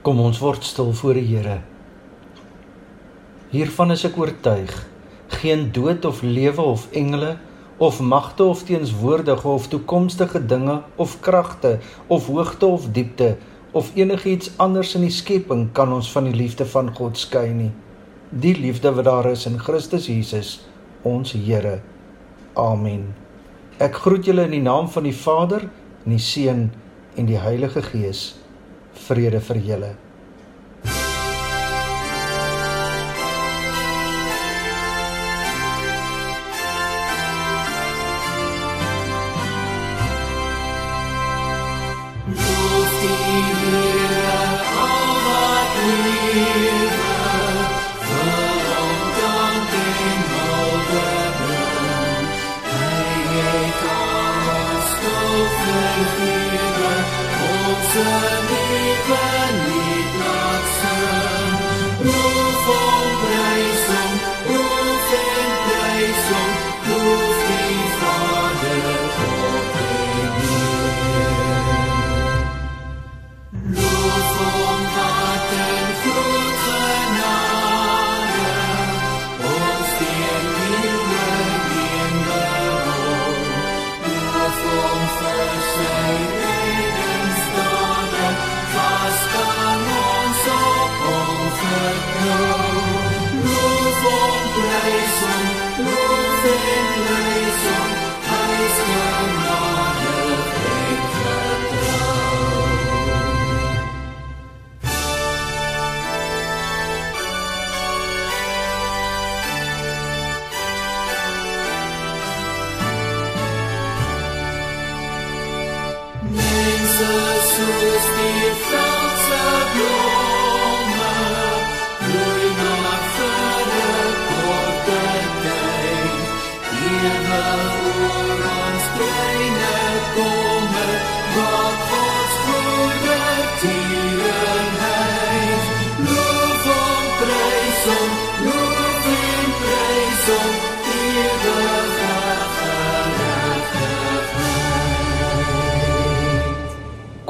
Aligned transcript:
Kom 0.00 0.16
ons 0.24 0.38
word 0.40 0.64
stil 0.64 0.94
voor 0.96 1.18
die 1.18 1.26
Here. 1.28 1.58
Hiervan 3.52 3.92
is 3.92 4.06
ek 4.08 4.14
oortuig, 4.16 4.72
geen 5.42 5.66
dood 5.76 6.06
of 6.08 6.22
lewe 6.24 6.64
of 6.64 6.86
engele 6.96 7.34
of 7.84 7.98
magte 8.00 8.46
of 8.48 8.62
teenswoordige 8.64 9.48
of 9.48 9.68
toekomstige 9.68 10.40
dinge 10.48 10.78
of 10.96 11.18
kragte 11.20 11.74
of 12.08 12.32
hoogte 12.32 12.66
of 12.66 12.88
diepte 12.96 13.34
of 13.76 13.92
enigiets 13.94 14.54
anders 14.56 14.94
in 14.96 15.04
die 15.04 15.12
skepping 15.12 15.68
kan 15.76 15.92
ons 15.92 16.08
van 16.16 16.30
die 16.30 16.36
liefde 16.36 16.64
van 16.72 16.88
God 16.96 17.20
skei 17.20 17.50
nie. 17.52 17.70
Die 18.32 18.56
liefde 18.56 18.96
wat 18.96 19.04
daar 19.04 19.28
is 19.34 19.44
in 19.50 19.60
Christus 19.60 20.08
Jesus, 20.08 20.58
ons 21.04 21.36
Here. 21.36 21.82
Amen. 22.56 23.10
Ek 23.76 24.00
groet 24.00 24.24
julle 24.24 24.48
in 24.48 24.56
die 24.56 24.64
naam 24.64 24.88
van 24.88 25.04
die 25.04 25.16
Vader, 25.16 25.68
en 26.06 26.16
die 26.16 26.24
Seun 26.24 26.70
en 27.20 27.28
die 27.28 27.40
Heilige 27.40 27.84
Gees. 27.84 28.30
Vrede 28.94 29.40
vir 29.40 29.60
julle. 29.66 29.90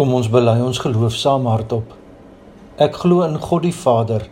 Kom 0.00 0.14
ons 0.16 0.30
bely 0.32 0.54
ons 0.64 0.78
geloof 0.80 1.12
saam 1.12 1.44
hardop. 1.44 1.90
Ek 2.80 2.94
glo 3.02 3.20
in 3.26 3.34
God 3.36 3.66
die 3.66 3.74
Vader, 3.76 4.22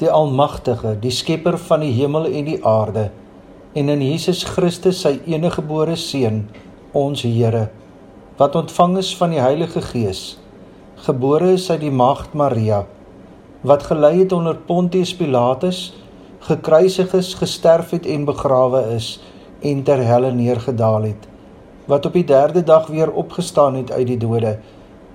die 0.00 0.08
Almagtige, 0.10 0.96
die 0.98 1.12
Skepper 1.14 1.54
van 1.68 1.84
die 1.84 1.92
hemel 1.94 2.26
en 2.26 2.48
die 2.48 2.56
aarde, 2.66 3.04
en 3.78 3.92
in 3.94 4.02
Jesus 4.02 4.40
Christus, 4.42 5.04
sy 5.04 5.12
eniggebore 5.30 5.94
Seun, 5.94 6.40
ons 7.04 7.22
Here, 7.22 7.68
wat 8.42 8.58
ontvang 8.64 8.98
is 9.04 9.12
van 9.20 9.36
die 9.36 9.38
Heilige 9.38 9.84
Gees, 9.92 10.24
gebore 11.06 11.52
is 11.54 11.68
uit 11.70 11.84
die 11.86 11.94
Maagd 12.02 12.34
Maria, 12.34 12.82
wat 13.62 13.86
gelei 13.92 14.24
het 14.24 14.34
onder 14.34 14.58
Pontius 14.58 15.14
Pilatus, 15.14 15.84
gekruisig 16.50 17.14
is, 17.22 17.30
gesterf 17.38 17.94
het 17.94 18.10
en 18.10 18.26
begrawe 18.26 18.88
is 18.98 19.14
en 19.62 19.86
ter 19.86 20.02
helle 20.02 20.34
neergedaal 20.34 21.12
het, 21.12 21.32
wat 21.86 22.10
op 22.10 22.18
die 22.18 22.26
3de 22.26 22.66
dag 22.66 22.90
weer 22.90 23.14
opgestaan 23.14 23.84
het 23.84 23.94
uit 23.94 24.16
die 24.16 24.22
dode, 24.26 24.58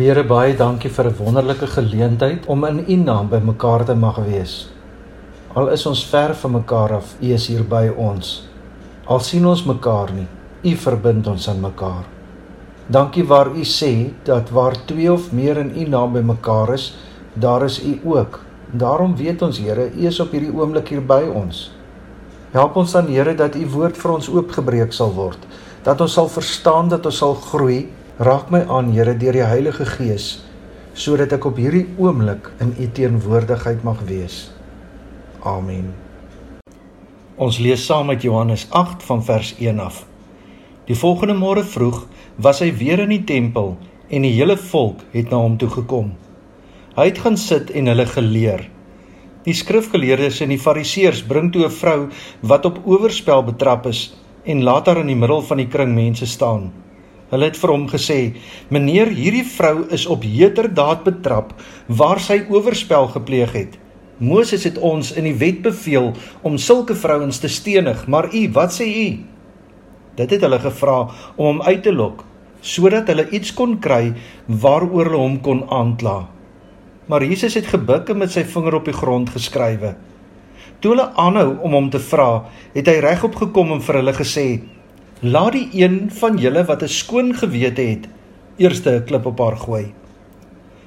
Here 0.00 0.22
baie 0.24 0.54
dankie 0.56 0.88
vir 0.88 1.08
'n 1.10 1.16
wonderlike 1.18 1.66
geleentheid 1.66 2.46
om 2.48 2.64
in 2.64 2.78
U 2.88 2.96
naam 2.96 3.28
by 3.28 3.36
mekaar 3.36 3.84
te 3.84 3.94
mag 3.94 4.16
wees. 4.24 4.70
Al 5.54 5.68
is 5.68 5.84
ons 5.86 6.04
ver 6.04 6.34
van 6.34 6.52
mekaar 6.52 6.92
af, 6.92 7.16
U 7.20 7.26
is 7.26 7.48
hier 7.48 7.64
by 7.64 7.90
ons. 7.96 8.48
Al 9.06 9.20
sien 9.20 9.44
ons 9.46 9.64
mekaar 9.66 10.08
nie, 10.12 10.26
U 10.64 10.74
verbind 10.76 11.26
ons 11.26 11.48
aan 11.48 11.60
mekaar. 11.60 12.04
Dankie 12.86 13.26
waar 13.26 13.48
U 13.48 13.64
sê 13.64 14.10
dat 14.24 14.50
waar 14.50 14.72
twee 14.86 15.12
of 15.12 15.32
meer 15.32 15.58
in 15.58 15.76
U 15.76 15.84
naam 15.88 16.12
by 16.12 16.20
mekaar 16.20 16.72
is, 16.72 16.96
daar 17.34 17.64
is 17.64 17.82
U 17.84 18.00
ook. 18.04 18.40
Daarom 18.72 19.16
weet 19.16 19.42
ons 19.42 19.58
Here, 19.58 19.90
U 19.92 20.06
is 20.06 20.20
op 20.20 20.30
hierdie 20.30 20.54
oomblik 20.54 20.88
hier 20.88 21.02
by 21.02 21.28
ons. 21.34 21.72
Help 22.52 22.76
ons 22.76 22.92
dan 22.92 23.06
Here 23.06 23.34
dat 23.34 23.54
U 23.54 23.66
woord 23.66 23.96
vir 23.96 24.12
ons 24.12 24.28
oopgebreek 24.28 24.92
sal 24.92 25.12
word, 25.12 25.38
dat 25.82 26.00
ons 26.00 26.12
sal 26.12 26.28
verstaan 26.28 26.88
dat 26.88 27.06
ons 27.06 27.16
sal 27.16 27.34
groei. 27.34 27.88
Raak 28.20 28.50
my 28.52 28.58
aan 28.68 28.90
Here 28.92 29.14
deur 29.16 29.32
die 29.32 29.46
Heilige 29.48 29.86
Gees 29.88 30.24
sodat 30.92 31.30
ek 31.32 31.46
op 31.48 31.56
hierdie 31.56 31.86
oomblik 31.96 32.50
in 32.60 32.74
U 32.76 32.88
teenwoordigheid 32.92 33.80
mag 33.86 34.02
wees. 34.04 34.50
Amen. 35.40 35.86
Ons 37.40 37.56
lees 37.64 37.86
saam 37.88 38.10
met 38.12 38.26
Johannes 38.26 38.66
8 38.76 39.06
van 39.08 39.22
vers 39.24 39.54
1 39.56 39.80
af. 39.80 40.02
Die 40.90 40.98
volgende 41.00 41.38
môre 41.38 41.62
vroeg 41.64 42.02
was 42.36 42.60
hy 42.60 42.68
weer 42.82 43.00
in 43.06 43.14
die 43.14 43.22
tempel 43.24 43.72
en 44.12 44.28
die 44.28 44.34
hele 44.34 44.58
volk 44.66 45.00
het 45.14 45.32
na 45.32 45.40
hom 45.40 45.56
toe 45.56 45.70
gekom. 45.78 46.12
Hy 46.98 47.08
het 47.08 47.22
gaan 47.24 47.40
sit 47.40 47.72
en 47.72 47.88
hulle 47.88 48.06
geleer. 48.10 48.66
Die 49.48 49.56
skrifgeleerdes 49.56 50.42
en 50.44 50.52
die 50.52 50.60
fariseërs 50.60 51.24
bring 51.24 51.48
toe 51.56 51.64
'n 51.70 51.78
vrou 51.80 51.98
wat 52.44 52.68
op 52.68 52.84
oorspel 52.84 53.48
betrap 53.48 53.88
is 53.88 54.12
en 54.44 54.60
laat 54.68 54.92
haar 54.92 55.00
in 55.06 55.08
die 55.14 55.20
middel 55.24 55.40
van 55.40 55.64
die 55.64 55.70
kring 55.72 55.96
mense 55.96 56.28
staan. 56.28 56.68
Hulle 57.30 57.50
het 57.50 57.58
vir 57.58 57.70
hom 57.70 57.86
gesê: 57.88 58.34
"Meneer, 58.68 59.08
hierdie 59.14 59.46
vrou 59.46 59.86
is 59.90 60.06
op 60.06 60.22
heterdaad 60.22 61.04
betrap 61.04 61.54
waar 61.86 62.20
sy 62.20 62.42
oorspel 62.48 63.06
gepleeg 63.06 63.52
het. 63.52 63.78
Moses 64.18 64.64
het 64.64 64.78
ons 64.78 65.12
in 65.12 65.24
die 65.24 65.36
wet 65.38 65.62
beveel 65.62 66.12
om 66.42 66.58
sulke 66.58 66.94
vrouens 66.94 67.38
te 67.38 67.48
stenig, 67.48 68.06
maar 68.06 68.34
u, 68.34 68.48
wat 68.52 68.74
sê 68.80 68.86
u?" 68.86 69.08
Dit 70.16 70.30
het 70.30 70.40
hulle 70.40 70.58
gevra 70.58 71.08
om 71.36 71.46
hom 71.46 71.62
uit 71.62 71.82
te 71.82 71.92
lok 71.92 72.26
sodat 72.60 73.08
hulle 73.08 73.24
iets 73.32 73.54
kon 73.56 73.78
kry 73.80 74.12
waaroor 74.46 75.08
hulle 75.08 75.20
hom 75.22 75.38
kon 75.40 75.62
aankla. 75.72 76.28
Maar 77.08 77.24
Jesus 77.24 77.56
het 77.56 77.70
gebuk 77.72 78.10
en 78.12 78.20
met 78.20 78.32
sy 78.32 78.44
vinger 78.44 78.74
op 78.74 78.84
die 78.84 78.94
grond 78.94 79.30
geskrywe. 79.32 79.94
Toe 80.80 80.92
hulle 80.92 81.08
aanhou 81.16 81.56
om 81.64 81.72
hom 81.76 81.88
te 81.90 82.00
vra, 82.00 82.44
het 82.74 82.88
hy 82.88 82.98
regop 83.00 83.34
gekom 83.40 83.72
en 83.72 83.80
vir 83.84 84.00
hulle 84.00 84.14
gesê: 84.16 84.46
"Laat 85.22 85.52
die 85.52 85.68
een 85.72 86.10
van 86.10 86.36
julle 86.36 86.64
wat 86.64 86.82
'n 86.82 86.88
skoon 86.88 87.34
gewete 87.34 87.82
het, 87.82 88.08
eers 88.56 88.80
'n 88.86 89.04
klip 89.04 89.26
op 89.26 89.38
haar 89.38 89.56
gooi." 89.56 89.92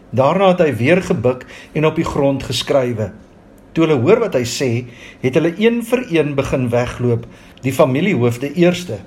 Daarna 0.10 0.48
het 0.48 0.60
hy 0.60 0.76
weer 0.76 1.02
gebuk 1.02 1.46
en 1.74 1.86
op 1.86 1.96
die 1.96 2.06
grond 2.06 2.44
geskrywe. 2.44 3.12
Toe 3.74 3.88
hulle 3.88 4.02
hoor 4.02 4.20
wat 4.20 4.34
hy 4.34 4.44
sê, 4.46 4.86
het 5.22 5.34
hulle 5.34 5.54
een 5.58 5.84
vir 5.84 6.06
een 6.10 6.36
begin 6.36 6.70
wegloop, 6.70 7.26
die 7.62 7.74
familiehoofde 7.74 8.54
eerste. 8.54 9.00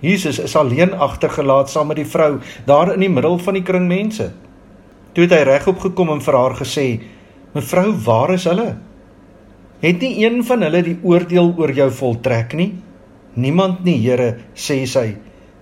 Jesus 0.00 0.38
is 0.38 0.56
alleen 0.56 0.92
agtergelaat 0.94 1.70
saam 1.70 1.86
met 1.86 1.96
die 1.96 2.06
vrou 2.06 2.38
daar 2.66 2.92
in 2.92 3.00
die 3.00 3.10
middel 3.10 3.38
van 3.38 3.54
die 3.54 3.62
kring 3.62 3.88
mense. 3.88 4.30
Toe 5.12 5.24
het 5.24 5.32
hy 5.32 5.40
regop 5.48 5.80
gekom 5.82 6.12
en 6.12 6.20
vir 6.20 6.36
haar 6.36 6.54
gesê: 6.54 7.00
"Mevrou, 7.54 7.92
waar 8.04 8.34
is 8.34 8.44
hulle? 8.44 8.76
Het 9.80 10.00
nie 10.00 10.24
een 10.24 10.44
van 10.44 10.62
hulle 10.62 10.82
die 10.82 10.98
oordeel 11.02 11.54
oor 11.56 11.72
jou 11.72 11.90
voltrek 11.90 12.54
nie?" 12.54 12.74
"Niemand 13.38 13.84
nie, 13.84 13.98
Here," 14.02 14.36
sê 14.54 14.82
sy. 14.86 15.16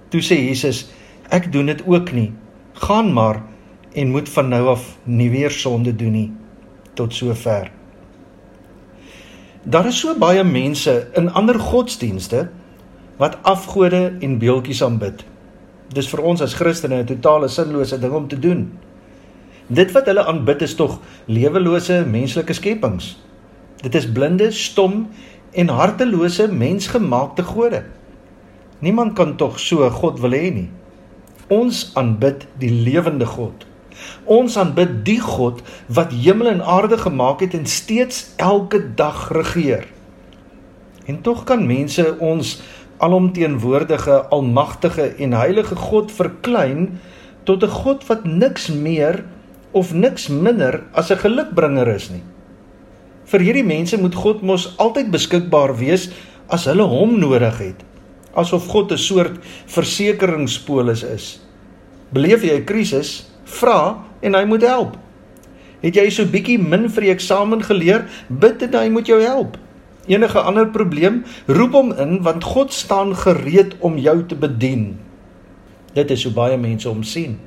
Toe 0.09 0.21
sê 0.21 0.39
Jesus: 0.49 0.87
"Ek 1.31 1.53
doen 1.53 1.67
dit 1.67 1.83
ook 1.87 2.13
nie. 2.13 2.33
Gaan 2.73 3.13
maar 3.13 3.43
en 3.93 4.11
moet 4.11 4.29
van 4.29 4.49
nou 4.49 4.67
af 4.69 4.99
nie 5.05 5.31
weer 5.31 5.51
sonde 5.51 5.93
doen 5.97 6.13
nie." 6.13 6.33
Tot 6.95 7.15
sover. 7.15 7.71
Daar 9.67 9.87
is 9.87 10.01
so 10.01 10.15
baie 10.15 10.45
mense 10.45 11.09
in 11.19 11.33
ander 11.35 11.59
godsdienste 11.59 12.49
wat 13.19 13.39
afgode 13.43 14.17
en 14.21 14.39
beeldjies 14.39 14.83
aanbid. 14.83 15.25
Dis 15.95 16.09
vir 16.09 16.23
ons 16.23 16.43
as 16.43 16.55
Christene 16.55 17.03
'n 17.03 17.07
totale 17.07 17.49
sinlose 17.49 17.99
ding 17.99 18.13
om 18.13 18.29
te 18.29 18.39
doen. 18.39 18.71
Dit 19.67 19.93
wat 19.93 20.07
hulle 20.07 20.27
aanbid 20.27 20.63
is 20.63 20.75
tog 20.75 21.01
lewelose 21.27 22.05
menslike 22.07 22.53
skepings. 22.53 23.17
Dit 23.83 23.95
is 23.95 24.07
blinde, 24.13 24.51
stom 24.51 25.09
en 25.57 25.73
hartelose 25.73 26.49
mensgemaakte 26.53 27.43
gode. 27.43 27.83
Niemand 28.85 29.17
kan 29.17 29.37
tog 29.37 29.61
so 29.61 29.85
'n 29.85 29.91
God 29.91 30.21
wil 30.21 30.31
hê 30.31 30.53
nie. 30.53 30.71
Ons 31.49 31.91
aanbid 31.95 32.47
die 32.59 32.71
lewende 32.71 33.27
God. 33.27 33.67
Ons 34.25 34.57
aanbid 34.57 35.05
die 35.05 35.21
God 35.21 35.63
wat 35.87 36.13
hemel 36.13 36.47
en 36.47 36.65
aarde 36.65 36.99
gemaak 36.99 37.41
het 37.41 37.55
en 37.55 37.67
steeds 37.67 38.35
elke 38.37 38.95
dag 38.95 39.33
regeer. 39.33 39.87
En 41.07 41.21
tog 41.21 41.45
kan 41.45 41.67
mense 41.67 42.19
ons 42.19 42.63
alomteenwoordige, 42.97 44.27
almagtige 44.29 45.15
en 45.19 45.33
heilige 45.33 45.77
God 45.77 46.13
verklein 46.13 47.01
tot 47.45 47.63
'n 47.63 47.69
God 47.69 48.07
wat 48.07 48.25
niks 48.25 48.69
meer 48.69 49.25
of 49.71 49.95
niks 49.95 50.29
minder 50.29 50.83
as 50.93 51.11
'n 51.11 51.17
gelukbringer 51.17 51.89
is 51.89 52.11
nie. 52.11 52.23
Vir 53.27 53.43
hierdie 53.43 53.67
mense 53.67 53.99
moet 53.99 54.15
God 54.15 54.43
mos 54.47 54.69
altyd 54.83 55.11
beskikbaar 55.11 55.75
wees 55.81 56.11
as 56.53 56.69
hulle 56.71 56.87
hom 56.87 57.17
nodig 57.19 57.59
het, 57.59 57.81
asof 58.39 58.69
God 58.71 58.93
'n 58.93 58.99
soort 58.99 59.41
versekeringspolis 59.67 61.03
is. 61.03 61.41
Beleef 62.13 62.45
jy 62.45 62.61
'n 62.61 62.65
krisis, 62.65 63.27
vra 63.45 64.05
en 64.23 64.35
hy 64.35 64.45
moet 64.45 64.63
help. 64.63 64.97
Het 65.83 65.97
jy 65.97 66.11
so 66.11 66.25
bietjie 66.25 66.59
min 66.59 66.89
vir 66.89 67.03
die 67.03 67.11
eksamen 67.11 67.63
geleer, 67.63 68.07
bid 68.29 68.63
en 68.63 68.75
hy 68.75 68.89
moet 68.89 69.07
jou 69.07 69.21
help. 69.21 69.59
Enige 70.07 70.39
ander 70.39 70.67
probleem, 70.67 71.25
roep 71.47 71.73
hom 71.73 71.93
in 71.93 72.23
want 72.23 72.45
God 72.45 72.73
staan 72.73 73.15
gereed 73.15 73.75
om 73.81 73.99
jou 73.99 74.23
te 74.27 74.35
bedien. 74.35 74.99
Dit 75.95 76.11
is 76.11 76.25
hoe 76.25 76.33
baie 76.33 76.57
mense 76.57 76.89
hom 76.89 77.03
sien. 77.03 77.39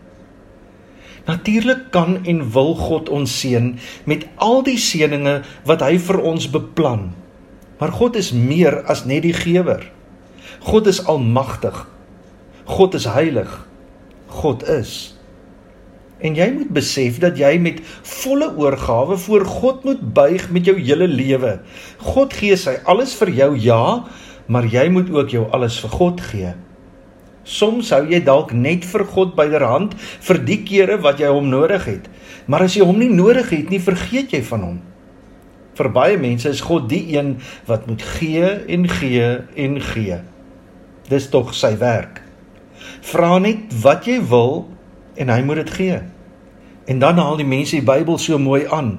Natuurlik 1.30 1.92
kan 1.94 2.18
en 2.26 2.42
wil 2.56 2.74
God 2.76 3.10
ons 3.14 3.30
seën 3.42 3.76
met 4.10 4.26
al 4.42 4.64
die 4.66 4.80
seënings 4.82 5.46
wat 5.70 5.84
hy 5.86 6.00
vir 6.02 6.18
ons 6.26 6.50
beplan. 6.50 7.12
Maar 7.80 7.94
God 7.96 8.18
is 8.20 8.34
meer 8.34 8.82
as 8.90 9.06
net 9.06 9.24
die 9.28 9.36
gewer. 9.36 9.86
God 10.66 10.90
is 10.90 11.04
almagtig. 11.06 11.86
God 12.66 12.98
is 12.98 13.06
heilig. 13.06 13.52
God 14.42 14.66
is. 14.68 15.20
En 16.20 16.36
jy 16.36 16.50
moet 16.52 16.72
besef 16.76 17.22
dat 17.24 17.38
jy 17.40 17.54
met 17.62 17.80
volle 18.04 18.50
oorgawe 18.60 19.16
voor 19.18 19.46
God 19.48 19.86
moet 19.88 20.02
buig 20.14 20.50
met 20.52 20.68
jou 20.68 20.76
hele 20.76 21.08
lewe. 21.08 21.60
God 22.04 22.36
gee 22.36 22.58
sy 22.60 22.76
alles 22.90 23.14
vir 23.22 23.32
jou, 23.38 23.52
ja, 23.56 23.84
maar 24.52 24.68
jy 24.68 24.90
moet 24.92 25.14
ook 25.14 25.32
jou 25.32 25.46
alles 25.56 25.80
vir 25.80 25.96
God 25.96 26.26
gee. 26.32 26.52
Soms 27.50 27.89
sou 27.89 28.03
jy 28.06 28.20
dalk 28.22 28.51
net 28.53 28.86
vir 28.86 29.03
God 29.10 29.34
byderhand 29.38 29.96
vir 29.98 30.39
die 30.46 30.60
kere 30.68 31.00
wat 31.01 31.22
jy 31.22 31.32
hom 31.34 31.50
nodig 31.50 31.88
het. 31.89 32.06
Maar 32.46 32.68
as 32.68 32.75
jy 32.77 32.86
hom 32.86 33.00
nie 33.01 33.10
nodig 33.10 33.50
het 33.50 33.72
nie, 33.74 33.82
vergeet 33.82 34.36
jy 34.36 34.44
van 34.46 34.65
hom. 34.68 34.77
Vir 35.79 35.89
baie 35.96 36.18
mense 36.22 36.50
is 36.51 36.62
God 36.65 36.89
die 36.91 37.15
een 37.15 37.38
wat 37.65 37.88
moet 37.89 38.03
gee 38.18 38.51
en 38.70 38.86
gee 38.91 39.29
en 39.65 39.79
gee. 39.82 40.20
Dis 41.10 41.29
tog 41.34 41.56
sy 41.58 41.72
werk. 41.82 42.22
Vra 43.10 43.39
net 43.41 43.72
wat 43.82 44.06
jy 44.06 44.20
wil 44.29 44.68
en 45.18 45.32
hy 45.34 45.39
moet 45.48 45.63
dit 45.63 45.72
gee. 45.77 46.01
En 46.89 47.01
dan 47.01 47.18
haal 47.18 47.39
die 47.39 47.48
mense 47.50 47.79
die 47.79 47.86
Bybel 47.86 48.20
so 48.22 48.38
mooi 48.38 48.68
aan. 48.68 48.98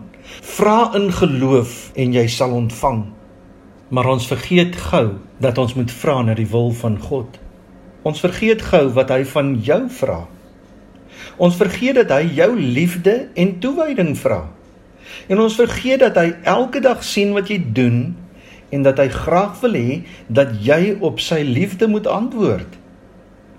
Vra 0.57 0.91
in 0.99 1.11
geloof 1.15 1.93
en 1.95 2.17
jy 2.17 2.27
sal 2.31 2.57
ontvang. 2.57 3.05
Maar 3.91 4.11
ons 4.17 4.27
vergeet 4.31 4.77
gou 4.91 5.21
dat 5.43 5.59
ons 5.59 5.77
moet 5.79 5.95
vra 6.03 6.21
na 6.23 6.35
die 6.39 6.49
wil 6.51 6.71
van 6.83 6.99
God. 7.03 7.39
Ons 8.03 8.23
vergeet 8.25 8.63
gou 8.65 8.87
wat 8.97 9.11
hy 9.13 9.25
van 9.29 9.53
jou 9.61 9.83
vra. 9.93 10.23
Ons 11.37 11.59
vergeet 11.61 11.99
dat 12.01 12.15
hy 12.15 12.31
jou 12.39 12.55
liefde 12.57 13.29
en 13.37 13.59
toewyding 13.61 14.15
vra. 14.17 14.47
En 15.29 15.43
ons 15.43 15.57
vergeet 15.57 16.01
dat 16.01 16.17
hy 16.17 16.33
elke 16.49 16.81
dag 16.81 17.05
sien 17.05 17.35
wat 17.37 17.53
jy 17.53 17.59
doen 17.77 18.17
en 18.71 18.85
dat 18.87 19.03
hy 19.03 19.09
graag 19.13 19.59
wil 19.61 19.77
hê 19.77 20.01
dat 20.33 20.55
jy 20.65 20.97
op 21.05 21.21
sy 21.21 21.43
liefde 21.45 21.91
moet 21.91 22.09
antwoord. 22.09 22.79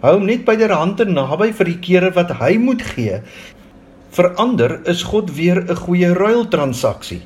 Hou 0.02 0.16
hom 0.18 0.26
net 0.26 0.46
byderhand 0.48 1.04
en 1.06 1.14
naby 1.14 1.52
vir 1.54 1.70
die 1.70 1.80
kere 1.84 2.14
wat 2.16 2.34
hy 2.42 2.56
moet 2.58 2.82
gee. 2.96 3.22
Verander 4.12 4.80
is 4.90 5.04
God 5.06 5.36
weer 5.38 5.62
'n 5.62 5.76
goeie 5.86 6.14
ruiltransaksie. 6.18 7.22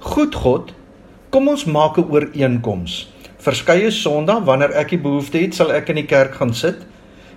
Goed 0.00 0.34
God, 0.34 0.74
kom 1.30 1.48
ons 1.48 1.64
maak 1.64 1.98
'n 1.98 2.10
ooreenkoms 2.10 3.13
verskeie 3.44 3.90
Sondae 3.92 4.44
wanneer 4.46 4.72
ek 4.80 4.94
die 4.94 5.02
behoefte 5.04 5.38
het, 5.42 5.54
sal 5.54 5.72
ek 5.74 5.90
in 5.92 6.00
die 6.00 6.08
kerk 6.08 6.38
gaan 6.40 6.54
sit 6.56 6.80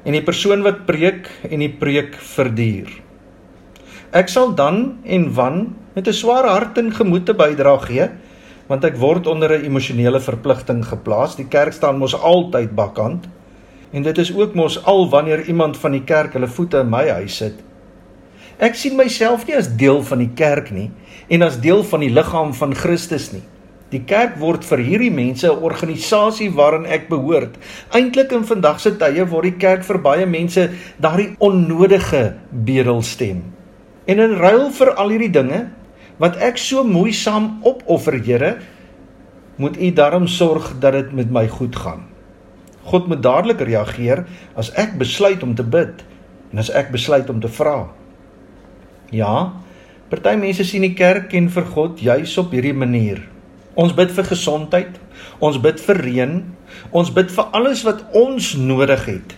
en 0.07 0.15
die 0.15 0.23
persoon 0.23 0.63
wat 0.63 0.85
preek 0.87 1.27
en 1.49 1.59
die 1.59 1.73
preek 1.73 2.15
verduur. 2.35 2.87
Ek 4.15 4.31
sal 4.31 4.53
dan 4.55 5.01
en 5.03 5.27
wan 5.35 5.75
met 5.95 6.07
'n 6.07 6.13
swaar 6.13 6.47
hart 6.47 6.77
en 6.77 6.93
gemoed 6.95 7.25
te 7.25 7.33
bydra 7.33 7.77
gee, 7.83 8.07
want 8.67 8.85
ek 8.85 8.95
word 8.95 9.27
onder 9.27 9.51
'n 9.51 9.65
emosionele 9.65 10.19
verpligting 10.19 10.85
geplaas. 10.85 11.35
Die 11.35 11.47
kerk 11.47 11.73
staan 11.73 11.97
mos 11.97 12.15
altyd 12.15 12.75
bakkant. 12.75 13.27
En 13.91 14.03
dit 14.03 14.17
is 14.17 14.33
ook 14.35 14.53
mos 14.55 14.83
al 14.83 15.09
wanneer 15.09 15.45
iemand 15.47 15.77
van 15.77 15.91
die 15.91 16.03
kerk 16.03 16.33
hulle 16.33 16.47
voete 16.47 16.79
in 16.79 16.89
my 16.89 17.09
huis 17.09 17.37
sit. 17.37 17.63
Ek 18.59 18.75
sien 18.75 18.95
myself 18.95 19.45
nie 19.47 19.55
as 19.55 19.75
deel 19.75 20.03
van 20.03 20.17
die 20.17 20.33
kerk 20.35 20.71
nie 20.71 20.91
en 21.29 21.41
as 21.41 21.59
deel 21.59 21.83
van 21.83 21.99
die 21.99 22.09
liggaam 22.09 22.53
van 22.53 22.75
Christus 22.75 23.31
nie. 23.31 23.43
Die 23.93 24.01
kerk 24.03 24.35
word 24.41 24.65
vir 24.67 24.81
hierdie 24.83 25.11
mense 25.13 25.47
'n 25.47 25.63
organisasie 25.63 26.49
waarin 26.51 26.85
ek 26.85 27.07
behoort. 27.07 27.55
Eintlik 27.95 28.31
in 28.31 28.43
vandag 28.43 28.79
se 28.79 28.91
tye 28.91 29.23
word 29.25 29.43
die 29.43 29.59
kerk 29.59 29.83
vir 29.83 29.97
baie 29.97 30.25
mense 30.25 30.69
daardie 30.99 31.35
onnodige 31.39 32.35
bedelstem. 32.51 33.43
En 34.07 34.19
in 34.19 34.35
ruil 34.35 34.71
vir 34.71 34.93
al 34.95 35.09
hierdie 35.09 35.31
dinge 35.31 35.69
wat 36.19 36.35
ek 36.37 36.57
so 36.57 36.83
moeisaam 36.83 37.59
opoffer, 37.63 38.19
Here, 38.19 38.57
moet 39.57 39.77
U 39.77 39.91
daarom 39.91 40.27
sorg 40.27 40.79
dat 40.79 40.93
dit 40.93 41.13
met 41.13 41.31
my 41.31 41.47
goed 41.47 41.75
gaan. 41.75 42.03
God 42.83 43.07
moet 43.07 43.23
dadelik 43.23 43.61
reageer 43.61 44.25
as 44.55 44.71
ek 44.75 44.97
besluit 44.97 45.43
om 45.43 45.55
te 45.55 45.63
bid 45.63 46.03
en 46.51 46.59
as 46.59 46.69
ek 46.69 46.91
besluit 46.91 47.29
om 47.29 47.39
te 47.39 47.47
vra. 47.47 47.87
Ja, 49.11 49.53
party 50.09 50.35
mense 50.35 50.63
sien 50.63 50.81
die 50.81 50.95
kerk 50.95 51.33
en 51.33 51.49
vir 51.49 51.65
God 51.73 51.99
juis 51.99 52.37
op 52.37 52.51
hierdie 52.51 52.75
manier. 52.75 53.36
Ons 53.77 53.93
bid 53.93 54.09
vir 54.09 54.25
gesondheid, 54.25 54.95
ons 55.43 55.59
bid 55.61 55.81
vir 55.85 55.99
reën, 56.01 56.37
ons 56.97 57.11
bid 57.13 57.29
vir 57.33 57.51
alles 57.57 57.83
wat 57.85 58.01
ons 58.17 58.55
nodig 58.57 59.03
het. 59.05 59.35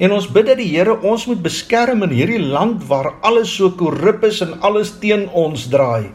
En 0.00 0.14
ons 0.16 0.28
bid 0.32 0.48
dat 0.48 0.56
die 0.58 0.70
Here 0.70 0.94
ons 1.04 1.26
moet 1.28 1.42
beskerm 1.44 2.02
in 2.06 2.14
hierdie 2.16 2.40
land 2.40 2.86
waar 2.88 3.12
alles 3.20 3.52
so 3.52 3.74
korrup 3.76 4.24
is 4.24 4.40
en 4.44 4.56
alles 4.64 4.94
teen 5.02 5.26
ons 5.28 5.68
draai. 5.70 6.08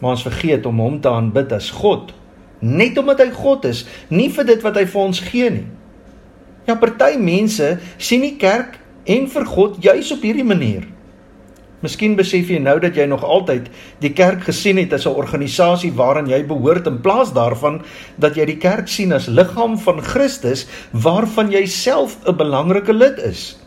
Maar 0.00 0.16
ons 0.16 0.24
vergeet 0.24 0.64
om 0.66 0.80
hom 0.80 0.96
te 1.04 1.12
aanbid 1.12 1.52
as 1.52 1.68
God, 1.74 2.14
net 2.64 2.96
omdat 2.98 3.20
hy 3.26 3.28
God 3.36 3.68
is, 3.68 3.84
nie 4.08 4.30
vir 4.32 4.48
dit 4.48 4.64
wat 4.64 4.80
hy 4.80 4.86
vir 4.88 5.04
ons 5.04 5.20
gee 5.28 5.52
nie. 5.52 5.68
Ja, 6.64 6.78
party 6.80 7.18
mense 7.20 7.74
sien 8.00 8.24
die 8.24 8.38
kerk 8.40 8.80
en 9.04 9.28
vir 9.28 9.44
God 9.52 9.76
juis 9.84 10.08
op 10.16 10.24
hierdie 10.24 10.48
manier. 10.48 10.88
Miskien 11.84 12.14
besef 12.16 12.48
jy 12.48 12.62
nou 12.64 12.78
dat 12.80 12.96
jy 12.96 13.04
nog 13.10 13.24
altyd 13.28 13.66
die 14.00 14.14
kerk 14.16 14.46
gesien 14.46 14.78
het 14.80 14.94
as 14.96 15.04
'n 15.04 15.18
organisasie 15.20 15.92
waaraan 15.92 16.30
jy 16.30 16.40
behoort 16.46 16.86
in 16.86 17.00
plaas 17.00 17.32
daarvan 17.32 17.82
dat 18.16 18.36
jy 18.36 18.46
die 18.46 18.56
kerk 18.56 18.88
sien 18.88 19.12
as 19.12 19.26
liggaam 19.26 19.76
van 19.78 20.00
Christus 20.00 20.66
waarvan 20.92 21.50
jy 21.52 21.66
self 21.66 22.16
'n 22.24 22.36
belangrike 22.36 22.92
lid 22.92 23.18
is. 23.18 23.58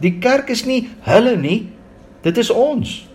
Die 0.00 0.18
kerk 0.18 0.48
is 0.48 0.64
nie 0.64 0.88
hulle 1.00 1.36
nie, 1.36 1.68
dit 2.22 2.38
is 2.38 2.50
ons. 2.50 3.08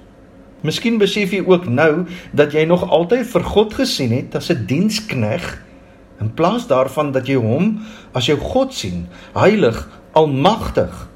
Miskien 0.61 0.97
besef 0.97 1.31
jy 1.31 1.43
ook 1.47 1.65
nou 1.65 2.05
dat 2.33 2.53
jy 2.53 2.65
nog 2.65 2.89
altyd 2.89 3.25
vir 3.25 3.43
God 3.43 3.73
gesien 3.73 4.11
het 4.11 4.35
as 4.35 4.51
'n 4.51 4.65
dienskneg 4.67 5.57
in 6.19 6.33
plaas 6.33 6.67
daarvan 6.67 7.11
dat 7.11 7.27
jy 7.27 7.35
hom 7.35 7.81
as 8.13 8.25
jou 8.25 8.37
God 8.37 8.73
sien, 8.73 9.07
heilig, 9.33 9.89
almagtig. 10.13 11.09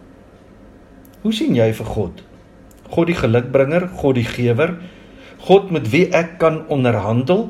Hoe 1.21 1.33
sien 1.33 1.55
jy 1.55 1.73
vir 1.73 1.85
God? 1.85 2.23
God 2.95 3.11
die 3.11 3.19
gelukbringer, 3.19 3.89
God 3.99 4.15
die 4.15 4.27
gewer, 4.27 4.77
God 5.45 5.71
met 5.75 5.91
wie 5.91 6.07
ek 6.15 6.37
kan 6.41 6.63
onderhandel. 6.71 7.49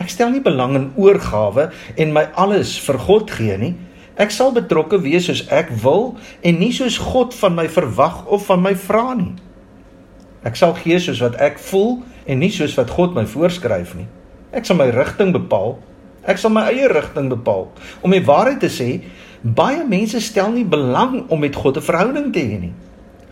Ek 0.00 0.12
stel 0.12 0.30
nie 0.32 0.44
belang 0.44 0.76
in 0.78 0.90
oorgawe 1.00 1.70
en 1.96 2.14
my 2.14 2.28
alles 2.38 2.76
vir 2.84 3.00
God 3.04 3.32
gee 3.34 3.56
nie. 3.60 3.74
Ek 4.16 4.32
sal 4.32 4.54
betrokke 4.56 5.00
wees 5.04 5.26
soos 5.28 5.42
ek 5.52 5.72
wil 5.82 6.14
en 6.46 6.60
nie 6.60 6.72
soos 6.72 6.96
God 7.02 7.34
van 7.36 7.56
my 7.58 7.66
verwag 7.68 8.22
of 8.32 8.46
van 8.48 8.62
my 8.64 8.72
vra 8.86 9.10
nie. 9.18 9.34
Ek 10.46 10.56
sal 10.56 10.76
gee 10.78 10.96
soos 11.02 11.20
wat 11.24 11.36
ek 11.42 11.58
voel 11.60 11.98
en 12.24 12.40
nie 12.40 12.52
soos 12.54 12.76
wat 12.78 12.94
God 12.96 13.16
my 13.16 13.26
voorskryf 13.28 13.92
nie. 13.98 14.06
Ek 14.56 14.64
sal 14.64 14.78
my 14.78 14.88
rigting 14.94 15.34
bepaal. 15.34 15.76
Ek 16.26 16.40
sal 16.40 16.54
my 16.54 16.64
eie 16.70 16.88
rigting 16.90 17.28
bepaal. 17.32 17.68
Om 18.00 18.14
die 18.14 18.24
waarheid 18.24 18.62
te 18.62 18.70
sê, 18.72 18.88
baie 19.42 19.84
mense 19.86 20.20
stel 20.24 20.54
nie 20.54 20.64
belang 20.64 21.26
om 21.28 21.40
met 21.44 21.56
God 21.56 21.76
'n 21.76 21.88
verhouding 21.88 22.32
te 22.32 22.40
hê 22.40 22.58
nie. 22.60 22.74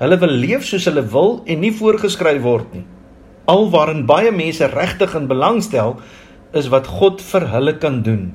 Hulle 0.01 0.19
wil 0.19 0.35
leef 0.43 0.65
soos 0.67 0.89
hulle 0.91 1.05
wil 1.13 1.37
en 1.47 1.61
nie 1.63 1.73
voorgeskryf 1.75 2.43
word 2.43 2.73
nie. 2.75 2.85
Alwaarin 3.51 4.07
baie 4.09 4.33
mense 4.35 4.67
regtig 4.73 5.15
in 5.15 5.29
belang 5.31 5.61
stel 5.63 5.99
is 6.57 6.71
wat 6.73 6.89
God 6.91 7.23
vir 7.23 7.47
hulle 7.53 7.77
kan 7.79 8.03
doen 8.07 8.33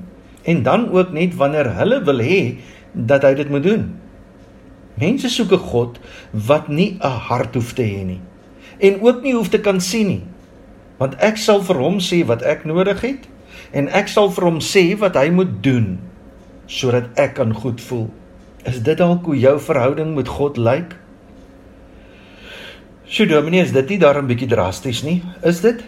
en 0.48 0.64
dan 0.64 0.88
ook 0.96 1.12
net 1.12 1.36
wanneer 1.36 1.74
hulle 1.76 2.00
wil 2.08 2.24
hê 2.24 2.42
dat 2.94 3.26
hy 3.28 3.34
dit 3.42 3.52
moet 3.52 3.66
doen. 3.66 3.90
Mense 5.00 5.30
soek 5.30 5.52
'n 5.52 5.68
God 5.72 6.00
wat 6.32 6.70
nie 6.70 6.98
'n 7.02 7.20
hart 7.28 7.56
hoef 7.56 7.74
te 7.74 7.84
hê 7.84 8.04
nie 8.06 8.22
en 8.80 9.02
ook 9.02 9.22
nie 9.22 9.34
hoef 9.36 9.50
te 9.50 9.60
kan 9.60 9.82
sien 9.82 10.08
nie. 10.08 10.24
Want 10.98 11.16
ek 11.24 11.38
sal 11.38 11.62
vir 11.64 11.76
hom 11.76 12.00
sê 12.00 12.24
wat 12.28 12.42
ek 12.42 12.66
nodig 12.66 13.02
het 13.02 13.28
en 13.74 13.88
ek 13.88 14.08
sal 14.08 14.32
vir 14.32 14.44
hom 14.44 14.60
sê 14.60 14.96
wat 15.00 15.16
hy 15.16 15.30
moet 15.30 15.64
doen 15.64 16.00
sodat 16.68 17.10
ek 17.20 17.34
kan 17.34 17.54
goed 17.54 17.82
voel. 17.82 18.10
Is 18.64 18.82
dit 18.84 18.98
dalk 18.98 19.26
hoe 19.26 19.38
jou 19.40 19.60
verhouding 19.60 20.16
met 20.16 20.28
God 20.28 20.58
lyk? 20.58 20.96
Sjoe, 23.10 23.26
Dominee, 23.26 23.64
is 23.66 23.72
dit 23.74 23.90
nie 23.90 23.98
daar 23.98 24.22
'n 24.22 24.28
bietjie 24.30 24.48
drasties 24.48 25.02
nie? 25.02 25.24
Is 25.42 25.62
dit? 25.62 25.82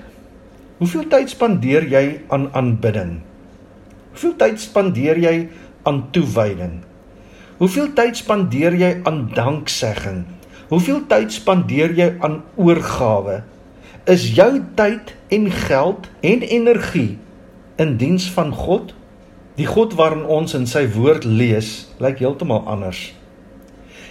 Hoeveel 0.80 1.06
tyd 1.08 1.30
spandeer 1.30 1.86
jy 1.86 2.22
aan 2.30 2.50
aanbidding? 2.54 3.22
Hoeveel 4.10 4.36
tyd 4.36 4.60
spandeer 4.60 5.18
jy 5.18 5.50
aan 5.84 6.10
toewyding? 6.12 6.82
Hoeveel 7.58 7.94
tyd 7.94 8.18
spandeer 8.18 8.74
jy 8.74 9.01
aan 9.04 9.30
danksegging? 9.36 10.25
Hoeveel 10.70 11.06
tyd 11.06 11.32
spandeer 11.32 11.94
jy 11.94 12.16
aan 12.20 12.42
oorgawe? 12.56 13.44
Is 14.06 14.34
jou 14.34 14.60
tyd 14.75 15.13
en 15.30 15.51
geld 15.51 16.10
en 16.22 16.42
energie 16.42 17.18
in 17.78 17.98
diens 17.98 18.32
van 18.32 18.51
God? 18.51 18.96
Die 19.56 19.68
God 19.68 19.94
waarin 19.94 20.25
ons 20.25 20.54
in 20.54 20.66
sy 20.66 20.88
woord 20.90 21.24
lees, 21.24 21.88
lyk 22.00 22.18
heeltemal 22.18 22.66
anders. 22.66 23.13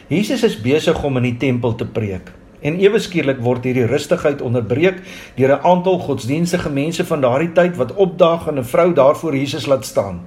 Jesus 0.06 0.44
is 0.44 0.60
besig 0.62 1.04
om 1.04 1.16
in 1.16 1.22
die 1.22 1.38
tempel 1.38 1.74
te 1.74 1.86
preek. 1.86 2.38
En 2.60 2.76
ewe 2.80 2.98
skielik 2.98 3.38
word 3.40 3.64
hierdie 3.64 3.86
rustigheid 3.88 4.42
onderbreek 4.42 5.00
deur 5.36 5.56
'n 5.56 5.64
aantal 5.64 5.98
godsdienstige 5.98 6.70
mense 6.70 7.04
van 7.04 7.20
daardie 7.20 7.52
tyd 7.52 7.76
wat 7.76 7.94
opdaag 7.94 8.46
en 8.46 8.58
'n 8.58 8.64
vrou 8.64 8.92
daarvoor 8.92 9.36
Jesus 9.36 9.66
laat 9.66 9.84
staan. 9.84 10.20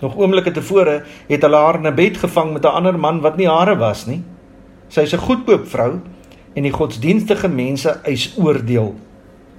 Nog 0.00 0.16
oomblikke 0.16 0.50
tevore 0.50 1.02
het 1.28 1.42
hulle 1.42 1.56
haar 1.56 1.74
in 1.74 1.86
'n 1.86 1.94
bed 1.94 2.16
gevang 2.16 2.52
met 2.52 2.64
'n 2.64 2.76
ander 2.76 2.98
man 2.98 3.20
wat 3.20 3.36
nie 3.36 3.48
hare 3.48 3.76
was 3.76 4.06
nie. 4.06 4.22
Sy 4.88 5.00
is 5.00 5.12
'n 5.12 5.18
goedkoop 5.18 5.68
vrou 5.68 6.00
en 6.54 6.62
die 6.62 6.72
godsdienstige 6.72 7.48
mense 7.48 8.00
eis 8.02 8.34
oordeel. 8.36 8.94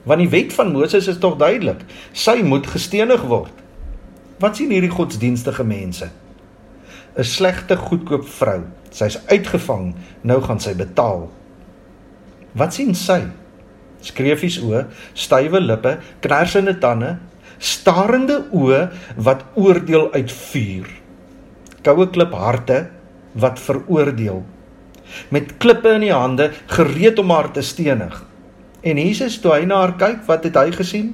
Want 0.03 0.19
die 0.19 0.29
wet 0.29 0.53
van 0.53 0.71
Moses 0.71 1.07
is 1.07 1.17
tog 1.17 1.37
duidelik. 1.37 1.81
Sy 2.11 2.41
moet 2.43 2.67
gestenig 2.67 3.21
word. 3.21 3.53
Wat 4.39 4.55
sien 4.55 4.69
hierdie 4.69 4.89
godsdienstige 4.89 5.63
mense? 5.63 6.09
'n 7.17 7.23
Slegte 7.23 7.77
goedkoop 7.77 8.27
vrou. 8.27 8.61
Sy's 8.89 9.19
uitgevang, 9.25 9.95
nou 10.21 10.41
gaan 10.41 10.59
sy 10.59 10.75
betaal. 10.75 11.29
Wat 12.57 12.75
sien 12.75 12.95
sy? 12.97 13.21
Skreefies 14.01 14.57
oë, 14.65 14.85
stywe 15.13 15.61
lippe, 15.61 15.97
knersende 16.23 16.73
tande, 16.81 17.15
starende 17.61 18.41
oë 18.57 18.81
wat 19.21 19.45
oordeel 19.59 20.09
uit 20.15 20.31
vuur. 20.33 20.89
Koue 21.85 22.09
klip 22.13 22.33
harte 22.37 22.81
wat 23.37 23.61
veroordeel. 23.61 24.41
Met 25.29 25.57
klippe 25.61 25.93
in 25.97 26.05
die 26.05 26.13
hande 26.13 26.51
gereed 26.71 27.19
om 27.21 27.31
haar 27.33 27.51
te 27.53 27.63
stenig. 27.65 28.15
En 28.81 28.97
Jesus 28.97 29.37
toe 29.41 29.53
hy 29.53 29.65
na 29.69 29.83
haar 29.83 29.95
kyk, 29.99 30.23
wat 30.27 30.47
het 30.47 30.57
hy 30.57 30.71
gesien? 30.73 31.11